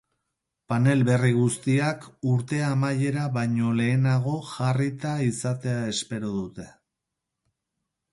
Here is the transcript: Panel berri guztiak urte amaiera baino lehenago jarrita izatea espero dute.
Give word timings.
Panel 0.71 1.01
berri 1.07 1.33
guztiak 1.39 2.07
urte 2.31 2.61
amaiera 2.67 3.25
baino 3.35 3.73
lehenago 3.81 4.33
jarrita 4.53 5.11
izatea 5.27 5.85
espero 5.93 6.33
dute. 6.39 6.67